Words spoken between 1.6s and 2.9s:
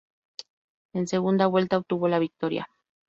obtuvo la victoria.